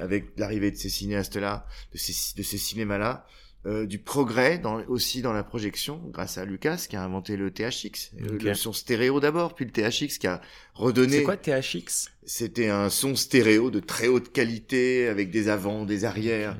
[0.00, 3.26] avec l'arrivée de ces cinéastes-là, de ces, de ces cinémas-là,
[3.66, 7.50] euh, du progrès dans, aussi dans la projection, grâce à Lucas qui a inventé le
[7.50, 10.40] THX, euh, le son stéréo d'abord, puis le THX qui a
[10.74, 11.18] redonné.
[11.18, 16.04] C'est quoi THX C'était un son stéréo de très haute qualité avec des avants, des
[16.04, 16.56] arrières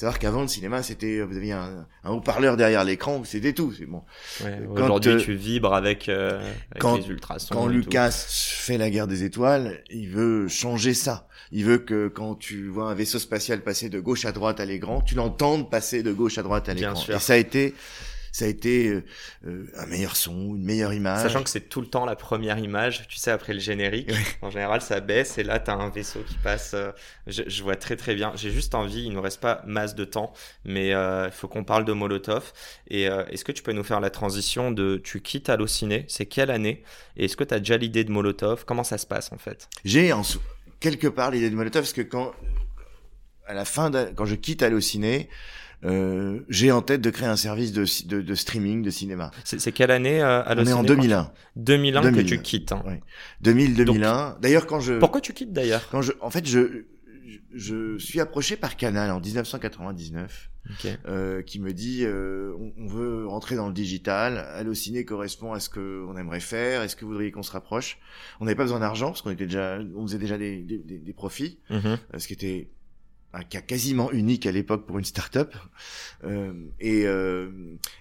[0.00, 3.86] savoir qu'avant le cinéma c'était vous aviez un, un haut-parleur derrière l'écran c'était tout c'est
[3.86, 4.02] bon.
[4.42, 9.06] Ouais, aujourd'hui tu vibres avec, euh, avec quand, les ultrasons quand Lucas fait la guerre
[9.06, 11.28] des étoiles il veut changer ça.
[11.52, 14.64] Il veut que quand tu vois un vaisseau spatial passer de gauche à droite à
[14.64, 16.94] l'écran tu l'entendes passer de gauche à droite à l'écran.
[17.08, 17.74] Et ça a été
[18.32, 19.04] ça a été euh,
[19.46, 21.22] euh, un meilleur son, une meilleure image.
[21.22, 24.10] Sachant que c'est tout le temps la première image, tu sais, après le générique.
[24.42, 26.72] En général, ça baisse et là, tu as un vaisseau qui passe.
[26.74, 26.92] Euh,
[27.26, 28.32] je, je, vois très très bien.
[28.36, 30.32] J'ai juste envie, il nous reste pas masse de temps,
[30.64, 32.52] mais il faut qu'on parle de Molotov.
[32.88, 36.50] Et est-ce que tu peux nous faire la transition de tu quittes Allociné C'est quelle
[36.50, 36.82] année?
[37.16, 38.64] Et est-ce que tu as déjà l'idée de Molotov?
[38.64, 39.68] Comment ça se passe en fait?
[39.84, 40.22] J'ai en
[40.80, 42.32] quelque part l'idée de Molotov parce que quand
[43.50, 45.28] à la fin, de, quand je quitte Allociné,
[45.84, 49.30] euh, j'ai en tête de créer un service de, de, de streaming de cinéma.
[49.44, 51.32] C'est quelle année euh, On est en 2001.
[51.56, 52.72] 2001 que tu quittes.
[52.72, 52.82] Hein.
[53.40, 54.38] 2000, 2001.
[54.40, 54.94] D'ailleurs, quand je...
[54.94, 55.88] Pourquoi tu quittes d'ailleurs?
[55.90, 56.84] Quand je, en fait, je,
[57.52, 60.50] je suis approché par Canal en 1999,
[61.06, 65.68] euh, qui me dit euh, on, veut rentrer dans le digital, Allociné correspond à ce
[65.68, 67.98] que on aimerait faire, est-ce que vous voudriez qu'on se rapproche?
[68.40, 71.12] On n'avait pas besoin d'argent parce qu'on était déjà, on faisait déjà des, des, des,
[71.12, 71.98] profits, mm-hmm.
[72.14, 72.68] euh, ce qui était
[73.32, 75.54] un cas quasiment unique à l'époque pour une start-up.
[76.24, 77.50] Euh, et, euh,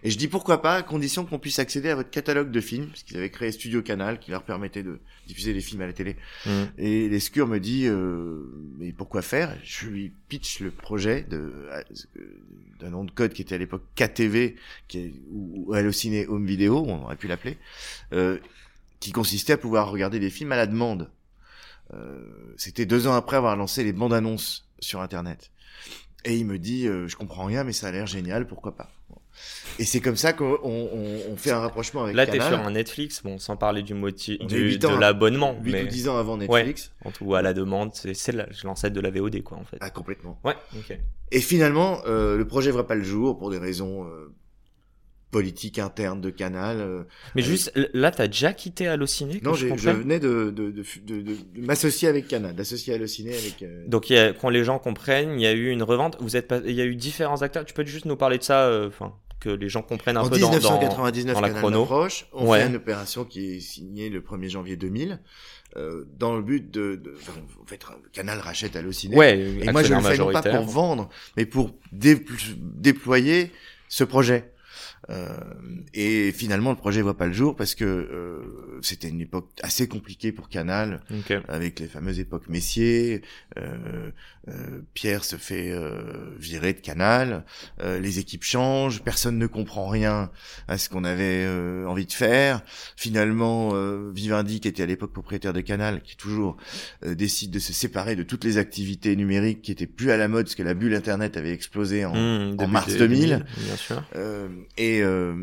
[0.04, 2.88] et je dis pourquoi pas, à condition qu'on puisse accéder à votre catalogue de films,
[2.88, 5.94] parce qu'ils avaient créé Studio Canal, qui leur permettait de diffuser des films à la
[5.94, 6.16] télé.
[6.46, 6.52] Mmh.
[6.80, 8.44] Et l'escure me dit, euh,
[8.80, 9.56] mais pourquoi faire?
[9.64, 11.54] Je lui pitch le projet de
[12.80, 14.56] d'un nom de code qui était à l'époque KTV,
[14.88, 17.58] qui est, ou, ou Allociné Home Video, on aurait pu l'appeler,
[18.14, 18.40] euh,
[19.00, 21.10] qui consistait à pouvoir regarder des films à la demande.
[21.94, 22.24] Euh,
[22.58, 25.52] C'était deux ans après avoir lancé les bandes annonces sur Internet.
[26.26, 28.92] Et il me dit, euh, je comprends rien, mais ça a l'air génial, pourquoi pas.
[29.78, 32.72] Et c'est comme ça qu'on on, fait un rapprochement avec Là, tu es sur un
[32.72, 35.58] Netflix, bon, sans parler du motif de l'abonnement.
[35.64, 35.84] 8 mais...
[35.84, 36.92] ou 10 ans avant Netflix.
[37.06, 39.78] Ouais, ou à la demande, c'est l'ancêtre de la VOD, quoi, en fait.
[39.80, 40.38] Ah, complètement.
[40.44, 40.98] Ouais, ok.
[41.32, 44.34] Et finalement, euh, le projet ne verra pas le jour pour des raisons euh,
[45.32, 46.80] politique interne de Canal.
[46.80, 47.04] Euh,
[47.36, 51.22] mais juste, là, t'as déjà quitté Allociné Non, je, je venais de, de, de, de,
[51.22, 53.62] de m'associer avec Canal, d'associer Allociné avec...
[53.62, 53.86] Euh...
[53.88, 56.48] Donc, y a, quand les gens comprennent, il y a eu une revente, vous êtes
[56.48, 58.88] pas, il y a eu différents acteurs, tu peux juste nous parler de ça, euh,
[58.88, 61.84] enfin, que les gens comprennent un en peu 1999, dans, dans, la chrono.
[61.84, 62.62] Approche, on ouais.
[62.62, 65.20] fait une opération qui est signée le 1er janvier 2000.
[65.78, 67.14] Euh, dans le but de, de
[67.62, 67.80] en fait,
[68.12, 69.16] Canal rachète Allociné.
[69.16, 72.20] Ouais, et moi je ne le fais non pas pour vendre, mais pour dé
[72.58, 73.52] déployer
[73.88, 74.52] ce projet.
[75.10, 75.38] Euh,
[75.94, 79.88] et finalement, le projet voit pas le jour parce que euh, c'était une époque assez
[79.88, 81.02] compliquée pour Canal,
[81.48, 83.22] avec les fameuses époques Messier.
[84.50, 87.46] Euh, Pierre se fait euh, virer de Canal.
[87.82, 89.02] euh, les équipes changent.
[89.04, 90.32] Personne ne comprend rien
[90.68, 92.62] à ce qu'on avait euh, envie de faire.
[92.96, 96.58] Finalement, euh, Vivendi, qui était à l'époque propriétaire de Canal, qui toujours
[97.06, 100.28] euh, décide de se séparer de toutes les activités numériques qui étaient plus à la
[100.28, 103.46] mode, parce que la bulle Internet avait explosé en, Mmh, début mars des- 2000.
[103.58, 104.04] Bien sûr.
[104.16, 105.36] euh, et, euh,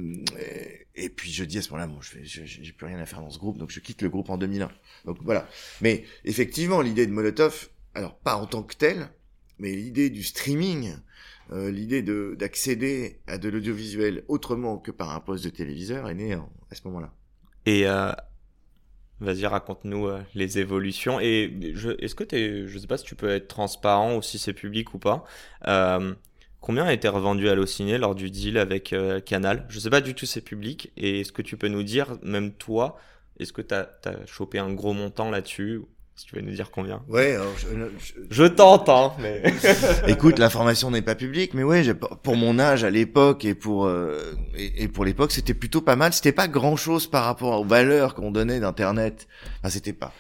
[0.97, 3.21] et, et puis je dis à ce moment-là, bon, je- j'ai plus rien à faire
[3.21, 4.71] dans ce groupe, donc je quitte le groupe en 2001.
[5.05, 5.49] Donc voilà.
[5.81, 9.09] Mais effectivement, l'idée de Molotov, alors pas en tant que telle,
[9.59, 10.95] mais l'idée du streaming,
[11.51, 16.15] euh, l'idée de d'accéder à de l'audiovisuel autrement que par un poste de téléviseur est
[16.15, 17.13] née à ce moment-là.
[17.65, 18.13] Et euh,
[19.21, 21.19] vas-y, raconte-nous euh, les évolutions.
[21.21, 24.53] Et est-ce que t'es, je sais pas si tu peux être transparent ou si c'est
[24.53, 25.25] public ou pas.
[26.61, 28.93] Combien a été revendu à Allociné lors du deal avec
[29.25, 29.67] Canal?
[29.69, 30.93] Je sais pas du tout c'est public.
[30.97, 32.99] Et est-ce que tu peux nous dire, même toi,
[33.39, 35.83] est-ce que t'as as chopé un gros montant là-dessus?
[36.19, 37.03] Si tu veux nous dire combien.
[37.09, 37.67] Ouais, alors je-
[37.99, 39.43] je- Je tente, hein, mais.
[40.09, 41.83] Écoute, l'information n'est pas publique, mais ouais,
[42.23, 45.95] pour mon âge à l'époque et pour euh, et, et pour l'époque, c'était plutôt pas
[45.95, 46.15] mal.
[46.15, 49.29] C'était pas grand chose par rapport aux valeurs qu'on donnait d'internet.
[49.61, 50.15] Enfin, c'était pas.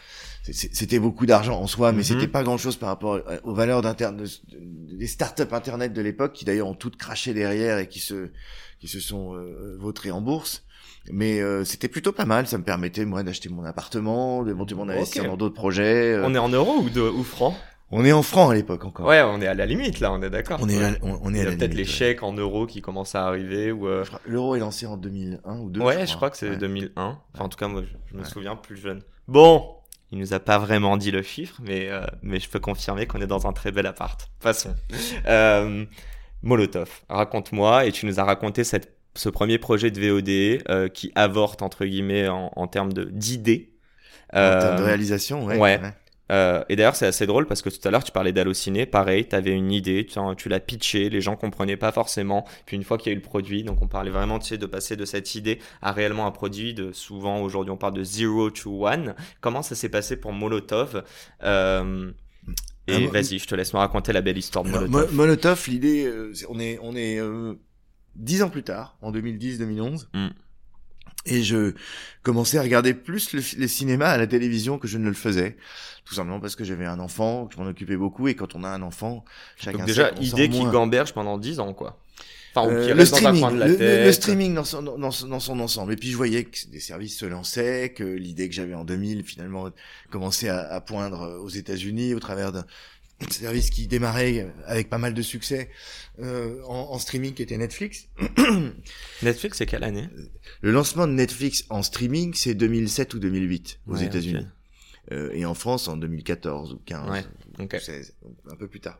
[0.52, 2.04] C'était beaucoup d'argent en soi, mais Mhm.
[2.04, 6.44] c'était pas grand chose par rapport aux valeurs d'internet, des startups internet de l'époque qui
[6.44, 8.30] d'ailleurs ont toutes craché derrière et qui se
[8.78, 10.62] qui se sont euh, vautrées en bourse.
[11.10, 12.46] Mais euh, c'était plutôt pas mal.
[12.46, 15.28] Ça me permettait moi d'acheter mon appartement, de monter mon investir Ok.
[15.28, 16.12] dans d'autres projets.
[16.14, 16.24] euh.
[16.26, 17.54] on est en euros ou, de, ou francs?
[17.92, 19.06] On est en francs à l'époque encore.
[19.06, 20.58] Ouais, on est à la limite là, on est d'accord.
[20.60, 21.88] On est à- on, on est Il y a peut-être les ouais.
[21.88, 23.86] chèques en euros qui commencent à arriver ou.
[23.86, 25.80] euh, L'euro est lancé en 2001 ou 2.
[25.80, 26.56] Ouais, je crois que c'est Ouais.
[26.56, 27.18] 2001.
[27.32, 28.28] Enfin, en tout cas, moi, je, je me Ouais.
[28.28, 29.02] souviens plus jeune.
[29.28, 29.75] Bon,
[30.12, 33.20] il nous a pas vraiment dit le chiffre, mais, euh, mais je peux confirmer qu'on
[33.20, 34.30] est dans un très bel appart.
[34.40, 34.74] Passons.
[35.26, 35.84] Euh,
[36.42, 41.10] Molotov, raconte-moi, et tu nous as raconté cette, ce premier projet de VOD euh, qui
[41.14, 43.72] avorte, entre guillemets, en, en termes de- d'idées.
[44.32, 45.58] En termes de réalisation, ouais.
[45.58, 45.80] ouais.
[46.32, 48.84] Euh, et d'ailleurs, c'est assez drôle parce que tout à l'heure, tu parlais d'Allociné.
[48.86, 52.44] Pareil, tu avais une idée, tu, tu l'as pitché, les gens comprenaient pas forcément.
[52.66, 54.58] Puis une fois qu'il y a eu le produit, donc on parlait vraiment tu sais,
[54.58, 56.74] de passer de cette idée à réellement un produit.
[56.74, 59.14] De, souvent, aujourd'hui, on parle de zero to one.
[59.40, 61.04] Comment ça s'est passé pour Molotov?
[61.44, 62.10] Euh,
[62.88, 64.90] Et Ah, vas-y, je te laisse me raconter la belle histoire de Molotov.
[64.90, 67.54] Mo- Molotov, l'idée, euh, on est, on est euh,
[68.14, 70.28] dix ans plus tard, en 2010-2011, Mm.
[71.26, 71.74] Et je
[72.22, 75.56] commençais à regarder plus le, les cinémas à la télévision que je ne le faisais,
[76.04, 78.64] tout simplement parce que j'avais un enfant, que je m'en occupais beaucoup, et quand on
[78.64, 79.24] a un enfant,
[79.56, 80.70] chacun donc déjà, idée qui moins.
[80.72, 81.98] gamberge pendant 10 ans, quoi.
[82.54, 85.92] Enfin, Euh, le dans streaming, le, le- le dans son, dans, son, dans son ensemble.
[85.92, 89.24] Et puis je voyais que des services se lançaient, que l'idée que j'avais en 2000
[89.24, 89.68] finalement
[90.10, 92.64] commençait à, à poindre aux États-Unis au travers d'un
[93.30, 95.70] service qui démarrait avec pas mal de succès
[96.20, 98.08] euh, en, en streaming qui était Netflix.
[99.22, 100.08] Netflix, c'est quelle année?
[100.60, 104.46] Le lancement de Netflix en streaming, c'est 2007 ou 2008 aux Ouais, États-Unis.
[105.12, 107.24] Euh, et en France en 2014 ou 15 Ouais,
[107.60, 107.74] ok.
[107.76, 108.98] ou 16, donc un peu plus tard.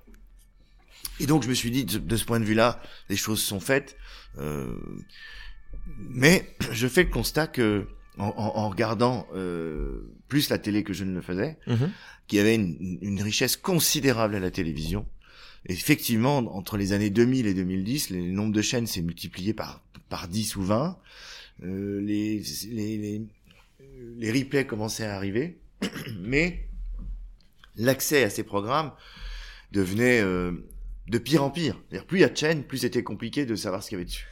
[1.21, 3.61] Et donc je me suis dit, de, de ce point de vue-là, les choses sont
[3.61, 3.97] faites.
[4.39, 4.77] Euh,
[5.99, 7.87] mais je fais le constat que,
[8.19, 11.91] en, en- en regardant euh, plus la télé que je ne le faisais, Mhm.
[12.27, 15.07] qu'il y avait une, une richesse considérable à la télévision.
[15.69, 20.29] Effectivement, entre les années 2000 et 2010, le nombre de chaînes s'est multiplié par, par
[20.29, 20.97] 10 ou 20.
[21.65, 23.23] Euh, les, les, les,
[24.19, 25.59] les replays commençaient à arriver.
[26.21, 26.69] Mais
[27.77, 28.93] l'accès à ces programmes
[29.73, 30.53] devenait euh,
[31.09, 31.77] de pire en pire.
[31.89, 34.01] C'est-à-dire, plus il y a de chaînes, plus c'était compliqué de savoir ce qu'il y
[34.01, 34.27] avait dessus.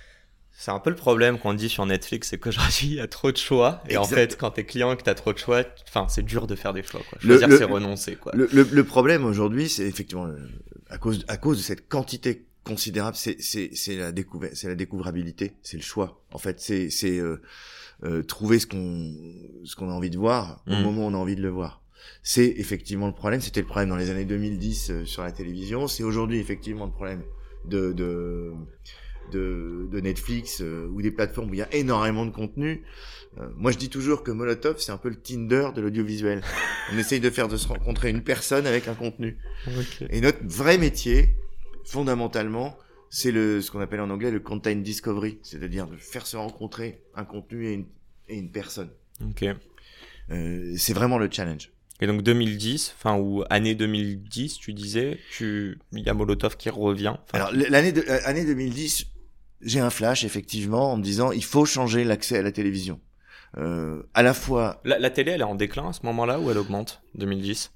[0.57, 3.33] C'est un peu le problème qu'on dit sur Netflix, c'est qu'aujourd'hui il y a trop
[3.33, 3.83] de choix.
[3.89, 6.47] Et en fait, quand t'es client et que t'as trop de choix, enfin c'est dur
[6.47, 7.01] de faire des choix.
[7.09, 7.19] Quoi.
[7.21, 8.17] Choisir, c'est renoncer.
[8.17, 8.33] Quoi.
[8.35, 10.37] Le, le, le problème aujourd'hui, c'est effectivement euh,
[10.89, 13.37] à cause à cause de cette quantité considérable, c'est
[13.99, 16.23] la découverte, c'est la découvrabilité, c'est le choix.
[16.33, 17.43] En fait, c'est c'est euh,
[18.05, 19.13] euh, trouver ce qu'on
[19.65, 20.83] ce qu'on a envie de voir au Mm.
[20.83, 21.83] moment où on a envie de le voir.
[22.23, 23.41] C'est effectivement le problème.
[23.43, 25.89] C'était le problème dans les années 2010 euh, sur la télévision.
[25.89, 27.23] C'est aujourd'hui effectivement le problème
[27.67, 28.53] de de
[29.33, 32.83] de, de Netflix euh, ou des plateformes où il y a énormément de contenu.
[33.39, 36.43] Euh, moi, je dis toujours que Molotov, c'est un peu le Tinder de l'audiovisuel.
[36.93, 39.39] On essaye de faire de se rencontrer une personne avec un contenu.
[40.11, 41.35] Et notre vrai métier,
[41.85, 42.77] fondamentalement,
[43.11, 47.03] c'est le ce qu'on appelle en anglais le content discovery, c'est-à-dire de faire se rencontrer
[47.15, 47.87] un contenu et une,
[48.29, 48.91] et une personne.
[49.23, 49.45] Ok.
[50.31, 51.71] Euh, c'est vraiment le challenge.
[52.01, 56.71] Et donc 2010, enfin ou année 2010, tu disais, tu il y a Molotov qui
[56.71, 57.15] revient.
[57.33, 59.07] Alors l'année de, euh, année 2010,
[59.65, 63.01] j'ai un flash effectivement en me disant il faut changer l'accès à la télévision.
[63.57, 66.51] Euh, à la fois la, la télé, elle est en déclin à ce moment-là ou
[66.51, 67.71] elle augmente 2010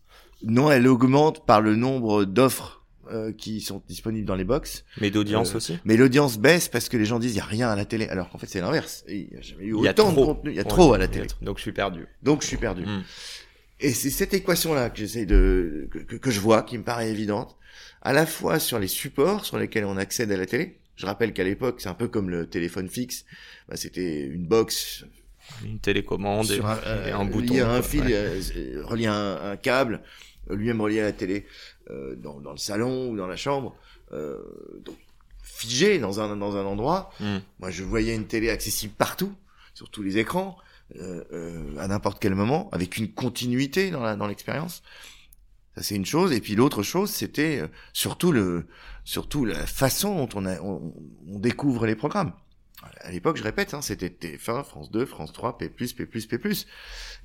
[0.44, 4.84] non, elle augmente par le nombre d'offres euh, qui sont disponibles dans les box.
[5.00, 5.78] Mais d'audience Euh, aussi?
[5.84, 8.06] Mais l'audience baisse parce que les gens disent il y a rien à la télé,
[8.06, 9.04] alors qu'en fait c'est l'inverse.
[9.08, 10.20] Il y a jamais eu Il y a autant trop.
[10.20, 11.26] de contenu, il y a Ouais, trop à la télé.
[11.42, 12.06] Donc je suis perdu.
[12.22, 12.82] Donc je suis perdu.
[12.86, 13.02] Mm.
[13.80, 17.10] Et c'est cette équation-là que j'essaye de que, que- que je vois, qui me paraît
[17.10, 17.56] évidente,
[18.02, 20.78] à la fois sur les supports sur lesquels on accède à la télé.
[20.98, 23.24] Je rappelle qu'à l'époque, c'est un peu comme le téléphone fixe.
[23.68, 25.04] Bah, c'était une box
[25.64, 27.54] Une télécommande et, un, et euh, un bouton.
[27.54, 27.88] lié à un quoi.
[27.88, 28.12] fil, Ouais.
[28.12, 30.02] euh, euh, relié à un, un câble,
[30.50, 31.46] lui-même relié à la télé,
[31.90, 33.76] euh, dans, dans le salon ou dans la chambre,
[34.12, 34.38] euh,
[34.84, 34.96] donc
[35.42, 37.10] figé dans un dans un endroit.
[37.20, 37.38] Mm.
[37.60, 39.32] Moi, je voyais une télé accessible partout,
[39.74, 40.56] sur tous les écrans,
[40.96, 44.82] euh, euh, à n'importe quel moment, avec une continuité dans la dans l'expérience.
[45.78, 46.32] Ça c'est une chose.
[46.32, 48.66] Et puis l'autre chose, c'était euh, surtout le
[49.04, 50.92] surtout la façon dont on, a, on,
[51.28, 52.32] on découvre les programmes.
[53.02, 56.08] À l'époque, je répète, hein, c'était TF1, France 2, France 3, P+, P+, P+.
[56.18, 56.64] Il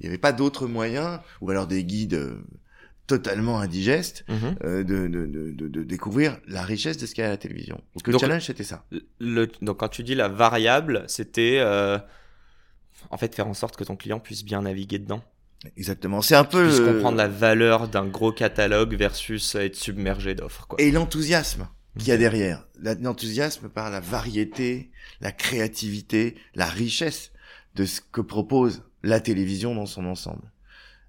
[0.02, 2.44] n'y avait pas d'autres moyens, ou alors des guides euh,
[3.08, 4.56] totalement indigestes, Mhm.
[4.63, 7.32] euh, de, de, de, de, de découvrir la richesse de ce qu'il y a à
[7.32, 7.82] la télévision.
[7.96, 8.86] Donc le Donc- challenge, c'était ça.
[9.20, 11.98] Le, donc quand tu dis la variable, c'était euh,
[13.10, 15.24] en fait faire en sorte que ton client puisse bien naviguer dedans,
[15.78, 16.21] Exactement.
[16.21, 20.67] C'est un peu puisse comprendre la valeur d'un gros catalogue versus être submergé d'offres.
[20.67, 20.82] Quoi.
[20.82, 22.65] et l'enthousiasme qu'il y a derrière.
[22.80, 27.32] L'enthousiasme par la variété, la créativité, la richesse
[27.76, 30.52] de ce que propose la télévision dans son ensemble.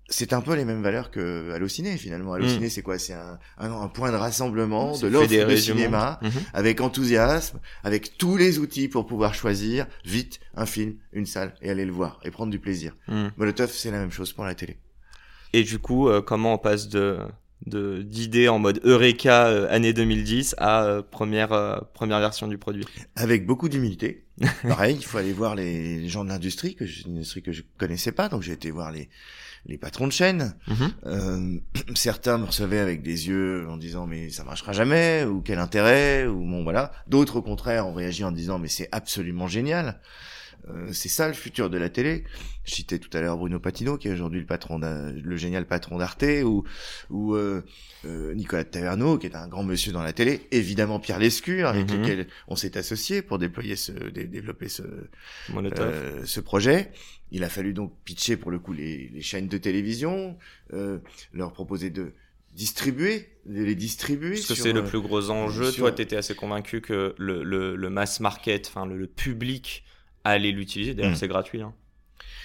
[0.08, 2.34] C'est un peu les mêmes valeurs que Allociné finalement.
[2.34, 2.98] Allociné, c'est quoi?
[2.98, 6.20] C'est un, un, un point de rassemblement C'est de l'offre de cinéma.
[6.22, 6.30] Mhm.
[6.52, 11.70] avec enthousiasme, avec tous les outils pour pouvoir choisir vite un film, une salle et
[11.70, 12.94] aller le voir et prendre du plaisir.
[13.08, 13.30] Mhm.
[13.38, 14.76] Molotov, c'est la même chose pour la télé.
[15.54, 17.18] Et du coup, euh, comment on passe de
[17.66, 22.84] d'idées en mode Eureka euh, année 2010 à euh, première euh, première version du produit?
[23.16, 24.26] avec beaucoup d'humilité.
[24.68, 27.62] Pareil, il faut aller voir les, gens de l'industrie, que je- une industrie que je
[27.78, 29.08] connaissais pas, donc j'ai été voir les,
[29.66, 30.54] les patrons de chaîne.
[30.68, 30.92] Mhm.
[31.06, 31.58] Euh,
[31.94, 36.26] certains me recevaient avec des yeux en disant mais ça marchera jamais ou quel intérêt
[36.26, 36.92] ou bon voilà.
[37.06, 40.00] D'autres au contraire ont réagi en disant mais c'est absolument génial.
[40.70, 42.24] Euh, c'est ça le futur de la télé.
[42.64, 45.98] Je citais tout à l'heure Bruno Patino, qui est aujourd'hui le patron, le génial patron
[45.98, 46.64] d'Arte, ou,
[47.10, 47.62] ou euh,
[48.06, 50.40] euh, Nicolas Taverneau, qui est un grand monsieur dans la télé.
[50.52, 52.00] Évidemment Pierre Lescure, avec Mhm.
[52.00, 54.82] lequel on s'est associé pour déployer ce, dé- développer ce,
[55.82, 56.90] euh, ce projet.
[57.30, 60.38] Il a fallu donc pitcher pour le coup les, les chaînes de télévision,
[60.72, 60.98] euh,
[61.34, 62.12] leur proposer de
[62.54, 64.34] distribuer, de les distribuer.
[64.36, 65.70] Parce que c'est le plus gros enjeu.
[65.70, 69.06] sur- Toi, tu étais assez convaincu que le, le, le mass market, enfin le, le
[69.08, 69.84] public
[70.24, 70.94] allait l'utiliser.
[70.94, 71.16] D'ailleurs, Mm.
[71.16, 71.62] c'est gratuit.
[71.62, 71.72] Hein.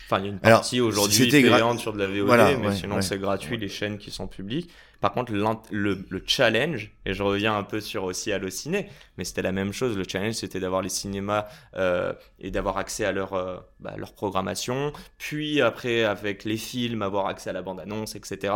[0.05, 2.75] Enfin, il y a une partie aujourd'hui payante sur de la VOD, Voilà, mais ouais,
[2.75, 3.01] sinon ouais.
[3.03, 4.71] c'est gratuit les chaînes qui sont publiques.
[5.01, 9.43] Par contre, le, le challenge, et je reviens un peu sur aussi Allociné, mais c'était
[9.43, 9.95] la même chose.
[9.95, 11.45] Le challenge, c'était d'avoir les cinémas
[11.77, 17.03] euh, et d'avoir accès à leur, euh, bah, leur programmation, puis après avec les films,
[17.03, 18.51] avoir accès à la bande-annonce, etc.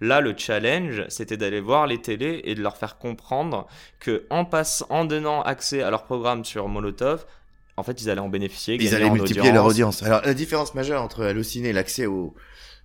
[0.00, 3.68] Là, le challenge, c'était d'aller voir les télés et de leur faire comprendre
[4.00, 7.24] que en passe, en donnant accès à leur programme sur Molotov,
[7.76, 8.76] en fait, ils allaient en bénéficier.
[8.80, 10.02] Ils allaient en multiplier leur audience.
[10.02, 12.34] Alors la différence majeure entre Allociné, l'accès aux,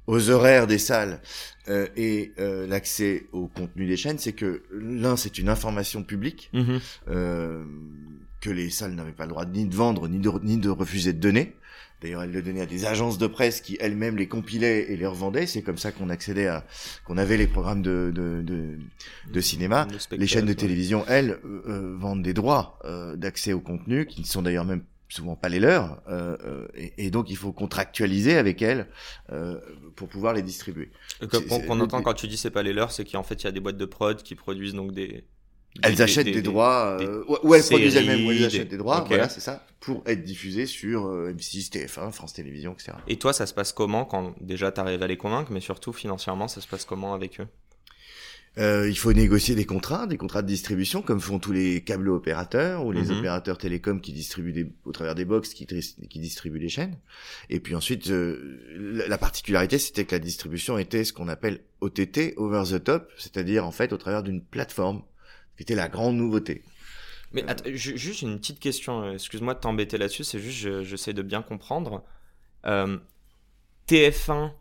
[0.07, 1.21] aux horaires des salles
[1.67, 6.49] euh, et euh, l'accès au contenu des chaînes, c'est que l'un c'est une information publique
[6.53, 6.79] Mhm.
[7.09, 7.63] euh,
[8.41, 11.13] que les salles n'avaient pas le droit ni de vendre ni de, ni de refuser
[11.13, 11.55] de donner.
[12.01, 15.05] D'ailleurs, elles le donnaient à des agences de presse qui elles-mêmes les compilaient et les
[15.05, 15.47] revendaient.
[15.47, 16.65] C'est comme ça qu'on accédait à,
[17.05, 18.77] qu'on avait les programmes de, de, de,
[19.31, 19.87] de cinéma.
[20.11, 24.21] Les chaînes de télévision, elles, euh, euh, vendent des droits euh, d'accès au contenu, qui
[24.21, 27.51] ne sont d'ailleurs même souvent pas les leurs, euh, euh, et, et donc il faut
[27.51, 28.85] contractualiser avec elles
[29.31, 29.59] euh,
[29.95, 30.91] pour pouvoir les distribuer.
[31.67, 33.51] Qu'on entend quand tu dis c'est pas les leurs, c'est qu'en fait il y a
[33.51, 35.23] des boîtes de prod qui produisent donc des.
[35.83, 38.77] Elles achètent des, droits, des euh, ou- ou elles produisent elles-mêmes, ou elles achètent des
[38.77, 42.93] droits, voilà, c'est ça, pour être diffusées sur euh, M6, TF1, France Télévisions, etc.
[43.07, 46.47] Et toi, ça se passe comment quand déjà t'arrives à les convaincre, mais surtout financièrement,
[46.47, 47.47] ça se passe comment avec eux?
[48.57, 52.09] Euh, il faut négocier des contrats, des contrats de distribution, comme font tous les câbles
[52.09, 53.19] opérateurs ou les Mhm.
[53.19, 55.65] opérateurs télécoms qui distribuent des, au travers des box, qui,
[56.19, 56.97] distribuent les chaînes.
[57.49, 62.33] Et puis ensuite, euh, la particularité, c'était que la distribution était ce qu'on appelle OTT,
[62.37, 65.03] over the top, c'est-à-dire en fait au travers d'une plateforme,
[65.59, 66.63] qui était la grande nouveauté.
[67.33, 70.83] Mais attends, ju- juste une petite question, euh, excuse-moi de t'embêter là-dessus, c'est juste je-
[70.83, 72.01] j'essaie de bien comprendre.
[72.65, 72.97] Euh,
[73.87, 74.53] TF1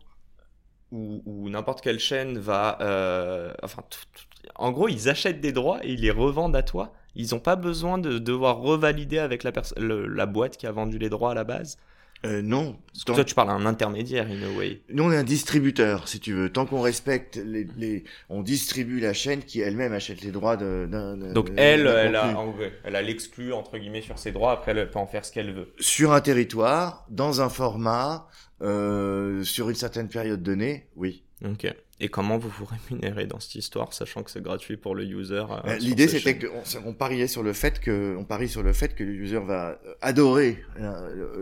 [0.91, 2.77] ou, ou n'importe quelle chaîne va.
[2.81, 6.63] euh, enfin, tout- tout- en gros, ils achètent des droits et ils les revendent à
[6.63, 6.91] toi.
[7.15, 10.97] Ils n'ont pas besoin de devoir revalider avec la, le- la boîte qui a vendu
[10.97, 11.77] les droits à la base.
[12.25, 14.81] Euh, non, tant- toi, tu parles à un intermédiaire, in a way.
[14.89, 16.49] nous on est un distributeur, si tu veux.
[16.51, 20.85] Tant qu'on respecte les, les, on distribue la chaîne qui elle-même achète les droits de-
[20.91, 21.15] d'un.
[21.31, 22.35] Donc elle, elle a, contenu.
[22.37, 24.51] en vrai, elle a l'exclu entre guillemets sur ses droits.
[24.51, 25.71] Après, elle peut en faire ce qu'elle veut.
[25.79, 28.27] sur un territoire, dans un format,
[28.61, 31.23] euh, sur une certaine période donnée, oui.
[31.45, 31.73] Ok.
[32.01, 35.35] Et comment vous vous rémunérez dans cette histoire, sachant que c'est gratuit pour le user
[35.35, 38.71] euh, Euh, L'idée, c'était qu'on on pariait sur le fait que, on parie sur le
[38.71, 40.63] fait que le user va euh, adorer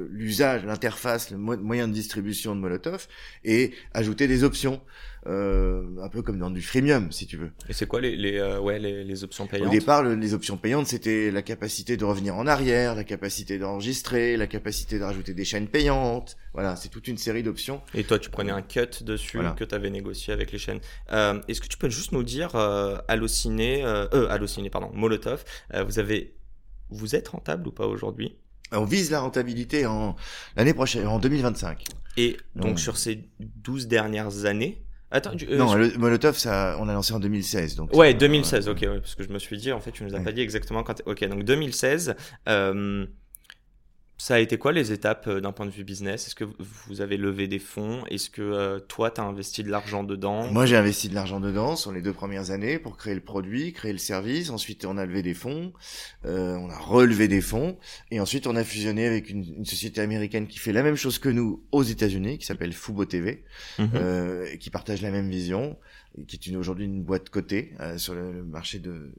[0.10, 3.08] l'usage, l'interface, le mo- moyen de distribution de Molotov
[3.44, 4.82] et ajouter des options,
[5.28, 7.52] euh, un peu comme dans du freemium, si tu veux.
[7.70, 10.34] Et c'est quoi les, les, euh, ouais, les, les options Au payantes départ, le- les
[10.34, 15.04] options payantes, c'était la capacité de revenir en arrière, la capacité d'enregistrer, la capacité de
[15.04, 16.38] rajouter des chaînes payantes.
[16.54, 17.82] Voilà, c'est toute une série d'options.
[17.94, 19.52] Et toi, tu prenais un cut dessus Voilà.
[19.52, 20.80] que tu avais négocié avec les chaînes.
[21.12, 25.44] Euh, Est-ce que tu peux juste nous dire, euh, Allociné, euh, Allociné, pardon, Molotov,
[25.86, 26.36] vous avez,
[26.90, 28.38] vous êtes rentable ou pas aujourd'hui?
[28.72, 30.16] On vise la rentabilité en
[30.58, 31.84] l'année prochaine, en 2025.
[32.18, 36.76] Et donc sur ces 12 dernières années, attends, tu- euh, non, je- le Molotov, ça,
[36.80, 37.76] on l'a lancé en 2016.
[37.76, 40.04] Donc Ouais, c'est- 2016, ok, ouais, parce que je me suis dit, en fait, tu
[40.04, 40.24] nous as Ouais.
[40.24, 41.02] pas dit exactement quand.
[41.06, 42.16] Ok, donc 2016,
[42.48, 43.06] euh,
[44.20, 46.26] ça a été quoi les étapes euh, d'un point de vue business?
[46.28, 48.04] Est-ce que vous- avez levé des fonds?
[48.08, 50.48] Est-ce que euh, toi, tu as investi de l'argent dedans?
[50.52, 53.74] Moi, j'ai investi de l'argent dedans sur les deux premières années pour créer le produit,
[53.74, 54.50] créer le service.
[54.50, 55.72] Ensuite, on a levé des fonds,
[56.26, 57.78] euh, on a relevé des fonds,
[58.10, 61.20] et ensuite, on a fusionné avec une, une société américaine qui fait la même chose
[61.20, 63.44] que nous aux États-Unis, qui s'appelle Fubo TV,
[63.78, 63.90] Mhm.
[63.94, 65.78] euh, et qui partage la même vision,
[66.18, 69.14] et qui est une- aujourd'hui une boîte cotée euh, sur le, le marché de,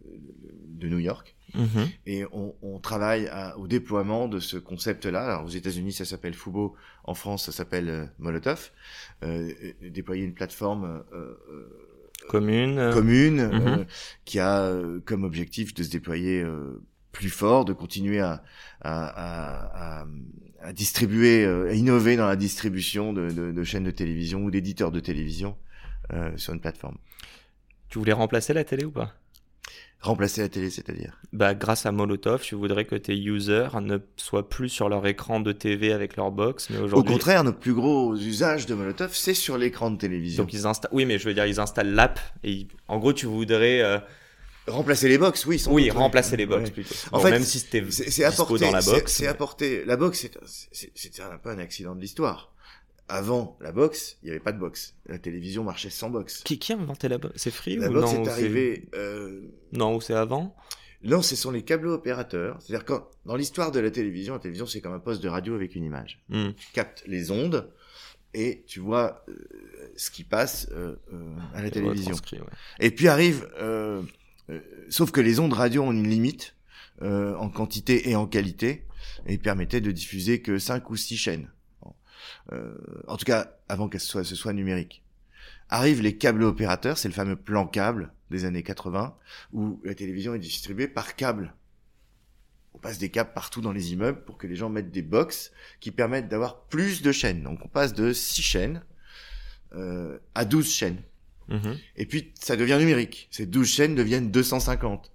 [0.66, 1.36] de New York.
[1.54, 1.88] Mhm.
[2.06, 5.42] Et on, on travaille à- au déploiement de ce concept-là.
[5.44, 6.74] Aux États-Unis, ça s'appelle Fubo.
[7.04, 8.70] En France, ça s'appelle euh, Molotov.
[9.22, 9.50] Euh,
[9.82, 11.84] déployer une plateforme euh, euh,
[12.28, 12.90] Commune.
[12.92, 13.84] commune euh,
[14.24, 16.82] qui a euh, comme objectif de se déployer euh,
[17.12, 18.42] plus fort, de continuer à,
[18.82, 20.06] à, à, à,
[20.60, 24.50] à distribuer, euh, à innover dans la distribution de, de, de chaînes de télévision ou
[24.50, 25.56] d'éditeurs de télévision
[26.12, 26.98] euh, sur une plateforme.
[27.88, 29.14] Tu voulais remplacer la télé ou pas?
[30.00, 31.20] Remplacer la télé, c'est-à-dire?
[31.32, 35.40] Bah, grâce à Molotov, tu voudrais que tes users ne soient plus sur leur écran
[35.40, 37.12] de TV avec leur box, mais Au aujourd'hui.
[37.14, 40.44] contraire, notre plus gros usage de Molotov, c'est sur l'écran de télévision.
[40.44, 40.92] Donc ils installent.
[40.94, 43.80] Oui, mais je veux dire, ils installent l'app et ils- en gros, tu voudrais.
[43.82, 43.98] euh,
[44.68, 45.58] Remplacer les box, oui.
[45.58, 45.98] sans Oui, doute, ouais.
[45.98, 46.70] remplacer les box Ouais.
[46.70, 46.94] plutôt.
[47.10, 49.12] En Bon, fait, même si c'était C'est apporté, dans la c'est- box.
[49.12, 49.84] c'est mais- apporté.
[49.86, 50.28] La box,
[50.70, 52.52] c'est- un peu un accident de l'histoire.
[53.08, 54.94] Avant la box, il n'y avait pas de box.
[55.06, 56.42] La télévision marchait sans box.
[56.44, 57.34] Qui, qui a inventé la box?
[57.36, 58.88] C'est Free La ou box non est arrivée.
[58.94, 59.40] Euh...
[59.72, 60.54] Non, ou c'est avant?
[61.02, 62.58] Non, ce sont les câbles opérateurs.
[62.60, 65.54] C'est-à-dire quand dans l'histoire de la télévision, la télévision c'est comme un poste de radio
[65.54, 66.20] avec une image.
[66.28, 66.50] Hmm.
[66.56, 67.70] Tu captes les ondes
[68.34, 69.34] et tu vois euh,
[69.96, 72.14] ce qui passe euh, euh, à la Et télévision.
[72.32, 72.40] ouais.
[72.80, 73.48] Et puis arrive,
[74.90, 76.54] sauf que les ondes radio ont une limite
[77.02, 78.84] euh, en quantité et en qualité,
[79.26, 81.48] et ils permettaient de diffuser que 5 ou 6 chaînes.
[82.52, 82.74] Euh,
[83.06, 85.02] en tout cas, avant que ce soit, ce soit numérique.
[85.68, 89.16] Arrivent les câbles opérateurs, c'est le fameux plan câble des années 80,
[89.52, 91.54] où la télévision est distribuée par câble.
[92.74, 95.52] On passe des câbles partout dans les immeubles pour que les gens mettent des box
[95.80, 97.42] qui permettent d'avoir plus de chaînes.
[97.42, 98.82] Donc on passe de 6 chaînes
[99.74, 101.02] euh, à 12 chaînes.
[101.48, 101.76] Mhm.
[101.96, 103.28] Et puis, ça devient numérique.
[103.30, 105.12] Ces 12 chaînes deviennent 250.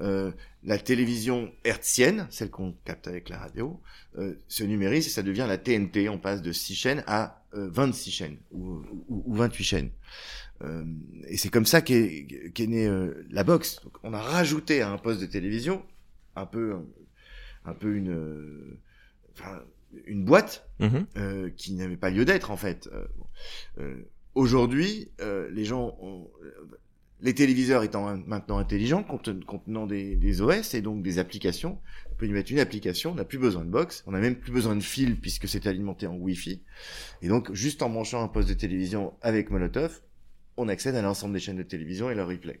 [0.00, 0.32] Euh,
[0.62, 3.80] la télévision hertzienne, celle qu'on capte avec la radio,
[4.18, 6.08] euh, se numérise et ça devient la TNT.
[6.08, 9.90] On passe de 6 chaînes à euh, 26 chaînes ou, ou, ou 28 chaînes.
[10.62, 10.84] Euh,
[11.28, 13.80] et c'est comme ça qu'est qu'est née euh, la box.
[13.84, 15.84] Donc, on a rajouté à un poste de télévision
[16.34, 16.76] un peu,
[17.64, 18.78] un peu une,
[19.32, 19.62] enfin,
[20.06, 20.68] une boîte
[21.16, 22.88] euh, qui n'avait pas lieu d'être en fait.
[22.92, 23.26] Euh, bon.
[24.34, 26.30] Aujourd'hui, euh, les gens, ont,
[27.26, 31.80] les téléviseurs étant maintenant intelligents, conten- contenant des, des OS et donc des applications,
[32.12, 34.36] on peut y mettre une application, on n'a plus besoin de box, on n'a même
[34.36, 36.62] plus besoin de fil puisque c'est alimenté en Wi-Fi.
[37.22, 40.02] Et donc, juste en branchant un poste de télévision avec Molotov,
[40.56, 42.60] on accède à l'ensemble des chaînes de télévision et leur replay.